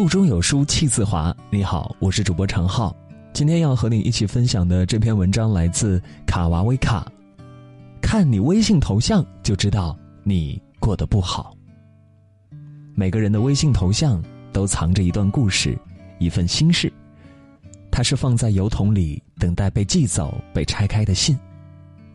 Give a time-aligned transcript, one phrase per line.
[0.00, 1.36] 腹中有书气自华。
[1.50, 2.96] 你好，我是主播常浩。
[3.34, 7.06] 今天要和你一起分享的这篇文章来自卡瓦维卡。
[8.00, 11.54] 看你微信头像就知道你过得不好。
[12.94, 14.24] 每个人的微信头像
[14.54, 15.78] 都藏着一段故事，
[16.18, 16.90] 一份心事。
[17.90, 21.38] 它是放在邮筒里等待被寄走、被拆开的信。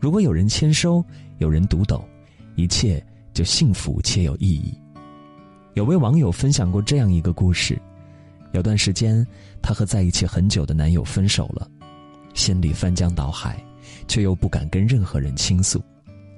[0.00, 1.04] 如果有人签收，
[1.38, 2.04] 有人读懂，
[2.56, 3.00] 一切
[3.32, 4.76] 就幸福且有意义。
[5.76, 7.78] 有位网友分享过这样一个故事：
[8.52, 9.24] 有段时间，
[9.60, 11.68] 她和在一起很久的男友分手了，
[12.32, 13.62] 心里翻江倒海，
[14.08, 15.78] 却又不敢跟任何人倾诉，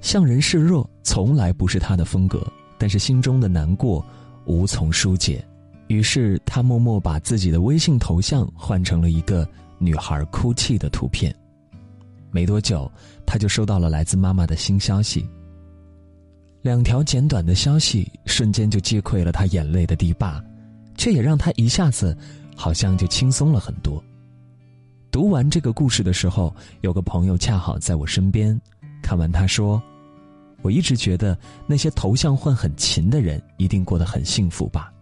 [0.01, 2.45] 向人示弱从来不是她的风格。
[2.77, 4.05] 但是心中的难过
[4.45, 5.45] 无从疏解，
[5.87, 9.49] 于是她默默把自己的微信头像换成了一个
[9.79, 11.33] 女孩哭泣的图片。
[12.33, 12.91] 没多久，
[13.25, 15.25] 她就收到了来自妈妈的新消息。
[16.69, 20.39] 两条简短的消息瞬间就击溃了他眼泪的堤坝，
[20.99, 22.15] 却也让他一下子
[22.55, 24.05] 好像就轻松了很多。
[25.11, 28.61] 读完这个故事的时候，有个朋友恰好在我身边，
[29.03, 29.83] 看完他说
[30.61, 34.93] ：“我一直觉得那些头像换很勤的人一定过得很幸福吧，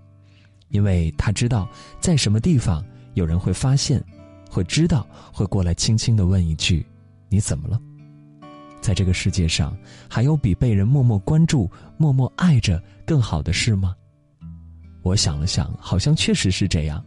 [0.69, 1.69] 因为他知道
[1.99, 2.81] 在什么地方
[3.15, 4.01] 有人会发现，
[4.49, 6.87] 会知道，会过来轻轻的问一句：
[7.29, 7.77] 你怎么了？”
[8.87, 9.77] 在这个世界上，
[10.09, 13.97] 还有比被人默默关注、默默爱着更好的事吗？
[15.03, 17.05] 我想了想，好像确实是这样。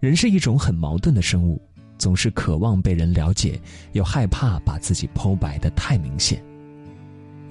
[0.00, 1.60] 人是一种很矛盾的生物，
[1.98, 3.60] 总是渴望被人了解，
[3.92, 6.42] 又害怕把自己剖白的太明显。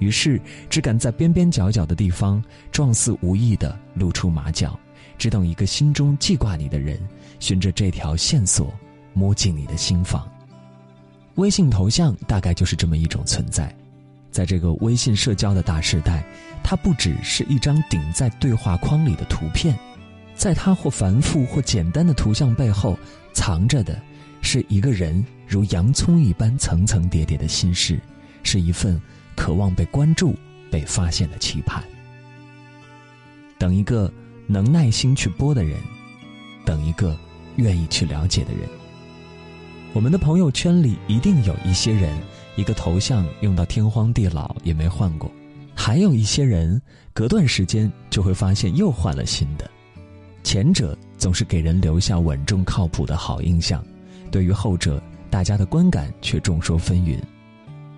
[0.00, 4.76] 于是，只敢在边边角角的地方，状似无意的露出马脚，
[5.16, 6.98] 只等一个心中记挂你的人，
[7.38, 8.74] 循着这条线索，
[9.12, 10.28] 摸进你的心房。
[11.36, 13.74] 微信头像大概就是这么一种存在，
[14.30, 16.24] 在这个微信社交的大时代，
[16.62, 19.76] 它不只是一张顶在对话框里的图片，
[20.34, 22.96] 在它或繁复或简单的图像背后，
[23.32, 24.00] 藏着的
[24.42, 28.00] 是一个人如洋葱一般层层叠叠的心事，
[28.44, 29.00] 是一份
[29.34, 30.36] 渴望被关注、
[30.70, 31.82] 被发现的期盼。
[33.58, 34.12] 等一个
[34.46, 35.80] 能耐心去播的人，
[36.64, 37.18] 等一个
[37.56, 38.68] 愿意去了解的人。
[39.94, 42.12] 我们的朋友圈里一定有一些人，
[42.56, 45.30] 一个头像用到天荒地老也没换过；
[45.72, 46.82] 还有一些人，
[47.12, 49.70] 隔段时间就会发现又换了新的。
[50.42, 53.86] 前者总是给人留下稳重靠谱的好印象，
[54.32, 55.00] 对于后者，
[55.30, 57.16] 大家的观感却众说纷纭。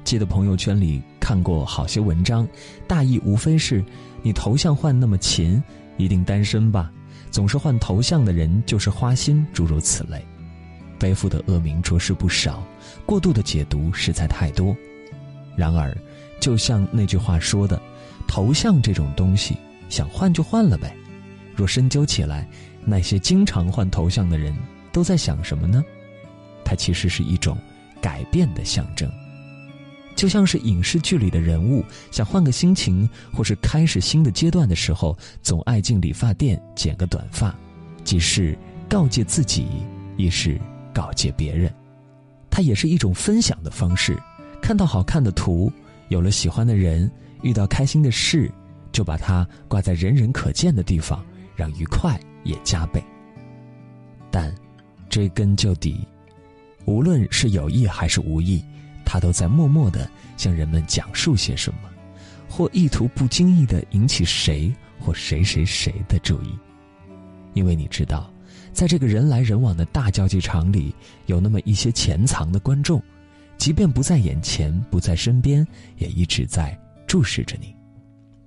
[0.04, 2.46] 记得朋友圈里看过好些文章，
[2.86, 3.82] 大意无非是：
[4.22, 5.62] 你头像换那么勤，
[5.96, 6.92] 一定单身吧？
[7.30, 10.22] 总是换头像的人就是花心，诸如此类。
[10.96, 12.66] 背负的恶名着实不少，
[13.04, 14.76] 过度的解读实在太多。
[15.56, 15.96] 然而，
[16.40, 17.80] 就像那句话说的
[18.28, 19.56] ：“头像这种东西，
[19.88, 20.94] 想换就换了呗。”
[21.54, 22.46] 若深究起来，
[22.84, 24.54] 那些经常换头像的人
[24.92, 25.82] 都在想什么呢？
[26.62, 27.56] 它其实是一种
[28.00, 29.10] 改变的象征，
[30.14, 37.54] 就像是影视剧里的人物想换个心情，或是开始新的阶段的时候，总爱进理发店剪个短发，
[38.04, 38.58] 既是
[38.88, 39.66] 告诫自己，
[40.16, 40.60] 亦是。
[40.96, 41.70] 告诫别人，
[42.48, 44.18] 它也是一种分享的方式。
[44.62, 45.70] 看到好看的图，
[46.08, 47.10] 有了喜欢的人，
[47.42, 48.50] 遇到开心的事，
[48.92, 51.22] 就把它挂在人人可见的地方，
[51.54, 53.04] 让愉快也加倍。
[54.30, 54.54] 但，
[55.10, 56.08] 追根究底，
[56.86, 58.64] 无论是有意还是无意，
[59.04, 61.90] 他都在默默的向人们讲述些什么，
[62.48, 66.58] 或意图不经意的引起谁或谁谁谁的注意，
[67.52, 68.32] 因为你知道。
[68.76, 70.94] 在这个人来人往的大交际场里，
[71.25, 73.03] 有那么一些潜藏的观众，
[73.56, 75.66] 即便不在眼前，不在身边，
[75.97, 77.75] 也一直在注视着你，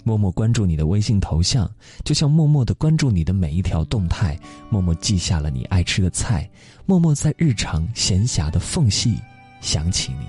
[0.03, 1.67] 默默关注你的微信头像，
[2.05, 4.37] 就像默默的关注你的每一条动态，
[4.69, 6.47] 默默记下了你爱吃的菜，
[6.85, 9.17] 默默在日常闲暇的缝隙
[9.61, 10.27] 想起你，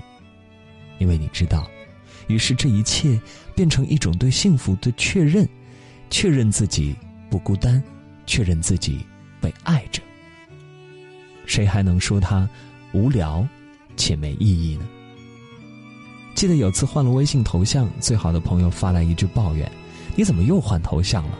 [0.98, 1.68] 因为你知道，
[2.26, 3.20] 于是这一切
[3.54, 5.46] 变成一种对幸福的确认，
[6.08, 6.96] 确认自己
[7.28, 7.84] 不孤单，
[8.24, 9.04] 确认自己。
[9.40, 10.02] 被爱着，
[11.46, 12.48] 谁还能说他
[12.92, 13.46] 无聊
[13.96, 14.84] 且没意义呢？
[16.34, 19.70] 记得有次换了微信头像，最好的朋友发来一句抱怨
[20.16, 21.38] ：“你怎么又换头像了？”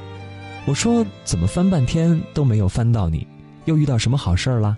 [0.67, 3.26] 我说：“怎么翻半天都没有翻到你？
[3.64, 4.76] 又遇到什么好事儿了？”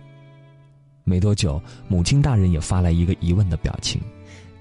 [1.04, 4.00] 没多久，母亲大人也发来一个疑问的表情：“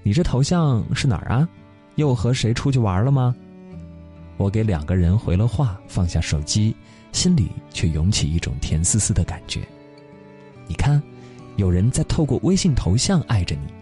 [0.02, 1.48] 你这头像是哪儿啊？
[1.94, 3.34] 又和谁出去玩了吗？”
[4.38, 6.74] 我给两个人回了话，放下手机。
[7.12, 9.60] 心里却涌起一种甜丝丝的感觉。
[10.66, 11.00] 你看，
[11.56, 13.72] 有人在透过微信头像爱着你，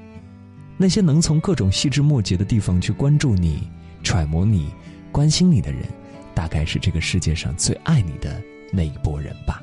[0.76, 3.68] 那些能从各种细枝末节的地方去关注你、
[4.02, 4.68] 揣摩你、
[5.12, 5.84] 关心你的人，
[6.34, 8.42] 大概是这个世界上最爱你的
[8.72, 9.62] 那一波人吧。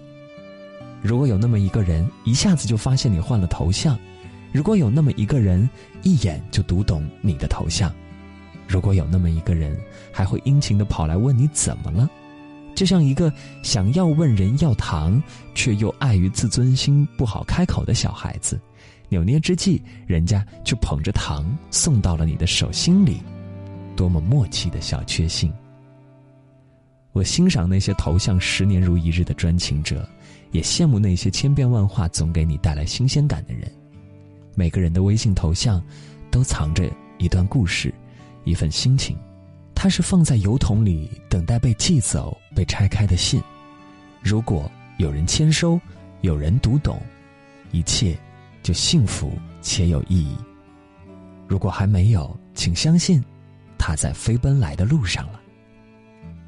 [1.02, 3.98] 如果有那么一个人一下子就发现你换了头像，
[4.52, 5.70] 如果有那么一个人
[6.02, 7.94] 一眼就读懂你的头像，
[8.68, 9.78] 如果有那么一个人
[10.12, 12.10] 还会殷勤的跑来问你怎么了，
[12.78, 13.34] 就像一个
[13.64, 15.20] 想要问人要糖
[15.56, 18.62] 却又碍于自尊心不好开口的小孩子，
[19.10, 23.18] 扭捏之际，人家却捧着糖送到了你的手心里，
[23.96, 25.52] 多么默契的小确幸。
[27.14, 30.08] 我欣赏那些头像十年如一日的专情者，
[30.52, 33.68] 也羡慕那些千变万化总给你带来新鲜感的人。
[34.54, 35.82] 每个人的微信头像，
[36.30, 36.88] 都藏着
[37.18, 37.92] 一段故事，
[38.44, 39.18] 一份心情。
[39.80, 43.40] 它是放在邮筒里等待被寄走、被拆开的信。
[44.24, 45.80] 如果有人签收，
[46.22, 47.00] 有人读懂，
[47.72, 48.18] 一切
[48.64, 49.32] 就幸福
[49.62, 50.36] 且有意义。
[51.48, 53.24] 如果还没有，请相信，
[53.78, 55.40] 他在飞奔来的路上了。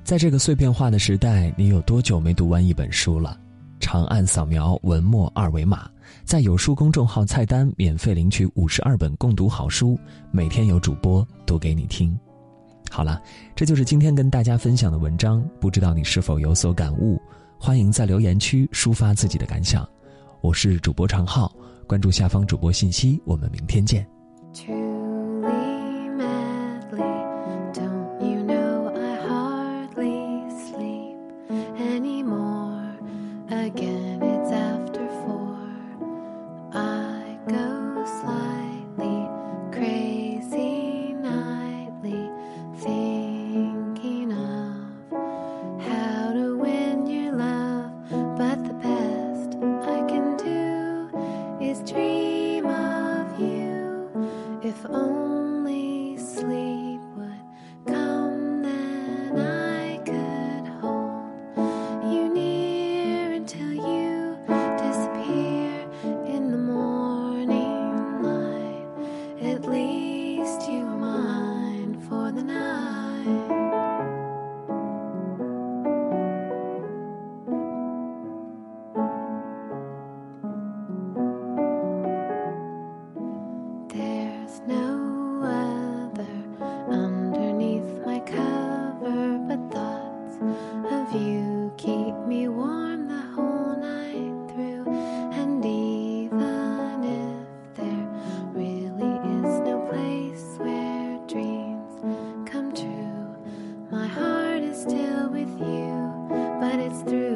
[0.03, 3.39] 在这个碎片化的时代，你有多久没读完一本书了？
[3.79, 5.87] 长按扫描文末二维码，
[6.25, 9.99] 在有书公众号菜单免费领取五十二本共读好书，
[10.31, 12.19] 每天有主播读给你听。
[12.89, 13.21] 好了，
[13.55, 17.21] 这就是今天跟大家分享的文章，不知道你是否有所感悟？
[17.57, 19.87] 欢迎在留言区抒发自己的感想。
[20.41, 21.53] 我是主播常浩，
[21.87, 24.05] 关注下方主播信息，我们明天见。
[37.47, 37.78] still
[105.39, 106.27] with you,
[106.59, 107.28] but it's through.